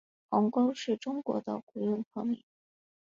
[0.29, 2.41] 鸿沟是中国的古运河名。